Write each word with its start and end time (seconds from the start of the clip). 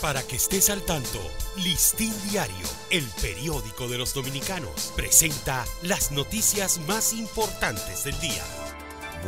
Para 0.00 0.22
que 0.22 0.36
estés 0.36 0.70
al 0.70 0.80
tanto, 0.82 1.20
Listín 1.58 2.14
Diario, 2.30 2.66
el 2.88 3.04
periódico 3.20 3.86
de 3.86 3.98
los 3.98 4.14
dominicanos, 4.14 4.94
presenta 4.96 5.66
las 5.82 6.10
noticias 6.10 6.80
más 6.88 7.12
importantes 7.12 8.04
del 8.04 8.18
día. 8.18 8.42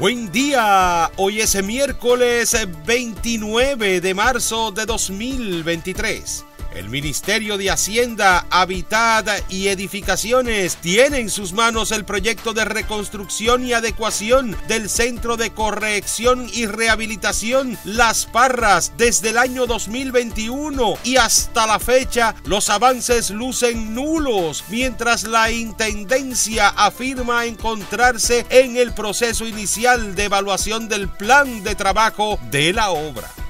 Buen 0.00 0.32
día, 0.32 1.12
hoy 1.16 1.42
es 1.42 1.62
miércoles 1.62 2.56
29 2.86 4.00
de 4.00 4.14
marzo 4.14 4.72
de 4.72 4.86
2023. 4.86 6.46
El 6.74 6.88
Ministerio 6.88 7.58
de 7.58 7.70
Hacienda, 7.70 8.46
Habitat 8.48 9.28
y 9.50 9.68
Edificaciones 9.68 10.76
tiene 10.76 11.18
en 11.18 11.28
sus 11.28 11.52
manos 11.52 11.92
el 11.92 12.04
proyecto 12.04 12.54
de 12.54 12.64
reconstrucción 12.64 13.66
y 13.66 13.74
adecuación 13.74 14.56
del 14.68 14.88
Centro 14.88 15.36
de 15.36 15.50
Corrección 15.50 16.48
y 16.52 16.66
Rehabilitación 16.66 17.76
Las 17.84 18.24
Parras 18.24 18.92
desde 18.96 19.30
el 19.30 19.38
año 19.38 19.66
2021 19.66 20.94
y 21.04 21.16
hasta 21.16 21.66
la 21.66 21.78
fecha 21.78 22.34
los 22.44 22.70
avances 22.70 23.30
lucen 23.30 23.94
nulos, 23.94 24.64
mientras 24.68 25.24
la 25.24 25.50
Intendencia 25.50 26.68
afirma 26.68 27.44
encontrarse 27.44 28.46
en 28.48 28.78
el 28.78 28.94
proceso 28.94 29.46
inicial 29.46 30.14
de 30.14 30.24
evaluación 30.24 30.88
del 30.88 31.08
plan 31.08 31.62
de 31.62 31.74
trabajo 31.74 32.38
de 32.50 32.72
la 32.72 32.90
obra. 32.90 33.41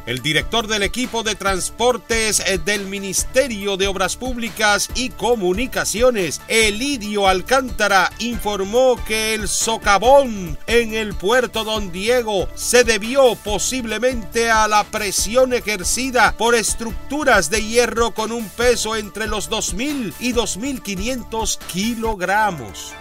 El 0.05 0.21
director 0.23 0.67
del 0.67 0.81
equipo 0.81 1.21
de 1.21 1.35
transportes 1.35 2.39
eh, 2.39 2.57
del 2.57 2.87
Ministerio 2.87 3.77
de 3.77 3.87
Obras 3.87 4.15
Públicas 4.15 4.89
y 4.95 5.09
Comunicaciones, 5.09 6.41
Elidio 6.47 7.27
Alcántara, 7.27 8.11
informó 8.17 8.99
que 9.05 9.35
el 9.35 9.47
socavón 9.47 10.57
en 10.65 10.95
el 10.95 11.13
puerto 11.13 11.63
Don 11.63 11.91
Diego 11.91 12.47
se 12.55 12.83
debió 12.83 13.35
posiblemente 13.35 14.49
a 14.49 14.67
la 14.67 14.83
presión 14.85 15.53
ejercida 15.53 16.35
por 16.35 16.55
estructuras 16.55 17.51
de 17.51 17.63
hierro 17.63 18.11
con 18.11 18.31
un 18.31 18.49
peso 18.49 18.95
entre 18.95 19.27
los 19.27 19.51
2.000 19.51 20.13
y 20.19 20.33
2.500 20.33 21.59
kilogramos. 21.67 22.93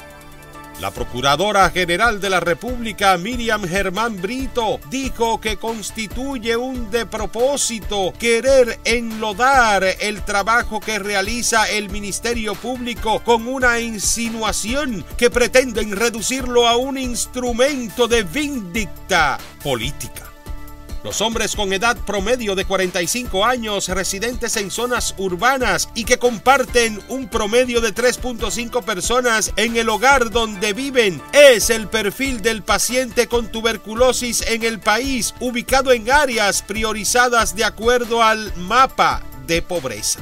La 0.81 0.91
Procuradora 0.93 1.69
General 1.69 2.23
de 2.23 2.31
la 2.31 2.41
República, 2.41 3.19
Miriam 3.19 3.69
Germán 3.69 4.19
Brito, 4.23 4.81
dijo 4.89 5.39
que 5.39 5.59
constituye 5.59 6.57
un 6.57 6.91
de 6.91 7.05
propósito 7.05 8.15
querer 8.19 8.81
enlodar 8.85 9.85
el 10.01 10.25
trabajo 10.25 10.81
que 10.81 10.99
realiza 10.99 11.69
el 11.69 11.91
Ministerio 11.91 12.55
Público 12.55 13.23
con 13.23 13.47
una 13.47 13.79
insinuación 13.79 15.05
que 15.19 15.29
pretenden 15.29 15.95
reducirlo 15.95 16.67
a 16.67 16.77
un 16.77 16.97
instrumento 16.97 18.09
de 18.09 18.23
vindicta 18.23 19.37
política. 19.63 20.30
Los 21.03 21.23
hombres 21.23 21.57
con 21.57 21.73
edad 21.73 21.97
promedio 21.97 22.55
de 22.55 22.67
45 22.67 23.45
años 23.45 23.89
residentes 23.89 24.57
en 24.57 24.71
zonas 24.71 25.15
urbanas 25.17 25.89
y 25.95 26.05
que 26.05 26.19
comparten 26.19 27.01
un 27.09 27.29
promedio 27.29 27.81
de 27.81 27.95
3.5 27.95 28.85
personas 28.85 29.53
en 29.57 29.77
el 29.77 29.89
hogar 29.89 30.31
donde 30.31 30.75
viven 30.75 31.23
es 31.33 31.71
el 31.71 31.89
perfil 31.89 32.43
del 32.43 32.63
paciente 32.63 33.29
con 33.29 33.51
tuberculosis 33.51 34.43
en 34.43 34.63
el 34.63 34.79
país 34.79 35.35
ubicado 35.41 35.93
en 35.93 36.11
áreas 36.11 36.63
priorizadas 36.63 37.57
de 37.57 37.65
acuerdo 37.65 38.23
al 38.23 38.55
mapa 38.57 39.23
de 39.47 39.63
pobreza. 39.63 40.21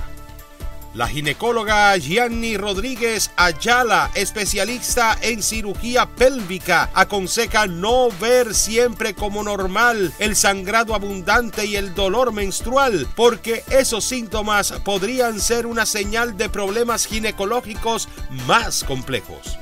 La 0.94 1.06
ginecóloga 1.06 1.94
Gianni 1.98 2.56
Rodríguez 2.56 3.30
Ayala, 3.36 4.10
especialista 4.14 5.18
en 5.20 5.42
cirugía 5.42 6.06
pélvica, 6.06 6.90
aconseja 6.94 7.66
no 7.66 8.08
ver 8.18 8.54
siempre 8.54 9.14
como 9.14 9.44
normal 9.44 10.12
el 10.18 10.34
sangrado 10.34 10.94
abundante 10.94 11.66
y 11.66 11.76
el 11.76 11.94
dolor 11.94 12.32
menstrual, 12.32 13.06
porque 13.14 13.64
esos 13.70 14.04
síntomas 14.04 14.72
podrían 14.84 15.40
ser 15.40 15.66
una 15.66 15.84
señal 15.84 16.38
de 16.38 16.48
problemas 16.48 17.06
ginecológicos 17.06 18.08
más 18.46 18.82
complejos. 18.82 19.58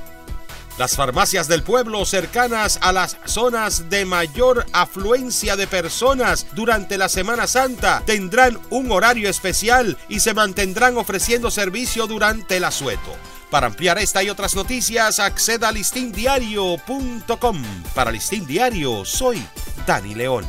Las 0.77 0.95
farmacias 0.95 1.47
del 1.47 1.63
pueblo 1.63 2.05
cercanas 2.05 2.77
a 2.81 2.91
las 2.91 3.17
zonas 3.25 3.89
de 3.89 4.05
mayor 4.05 4.63
afluencia 4.73 5.55
de 5.55 5.65
personas 5.65 6.45
durante 6.53 6.99
la 6.99 7.09
Semana 7.09 7.47
Santa 7.47 8.03
tendrán 8.05 8.59
un 8.69 8.91
horario 8.91 9.27
especial 9.27 9.97
y 10.07 10.19
se 10.19 10.35
mantendrán 10.35 10.95
ofreciendo 10.97 11.49
servicio 11.49 12.05
durante 12.05 12.57
el 12.57 12.63
asueto. 12.63 13.15
Para 13.49 13.67
ampliar 13.67 13.97
esta 13.97 14.21
y 14.21 14.29
otras 14.29 14.55
noticias, 14.55 15.19
acceda 15.19 15.69
a 15.69 15.71
listindiario.com. 15.71 17.63
Para 17.95 18.11
Listín 18.11 18.45
Diario, 18.45 19.03
soy 19.03 19.43
Dani 19.87 20.13
León. 20.13 20.45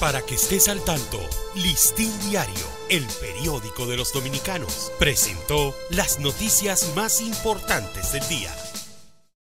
Para 0.00 0.20
que 0.20 0.34
estés 0.34 0.68
al 0.68 0.84
tanto, 0.84 1.18
Listín 1.54 2.12
Diario, 2.28 2.66
el 2.90 3.06
periódico 3.20 3.86
de 3.86 3.96
los 3.96 4.12
dominicanos, 4.12 4.92
presentó 4.98 5.74
las 5.90 6.18
noticias 6.18 6.92
más 6.94 7.20
importantes 7.20 8.12
del 8.12 8.28
día. 8.28 8.54